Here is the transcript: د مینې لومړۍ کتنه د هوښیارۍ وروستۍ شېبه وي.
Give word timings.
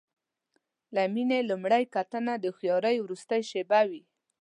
د 0.95 0.97
مینې 1.13 1.39
لومړۍ 1.49 1.83
کتنه 1.95 2.33
د 2.39 2.45
هوښیارۍ 2.51 2.97
وروستۍ 3.01 3.41
شېبه 3.51 3.81
وي. 3.89 4.03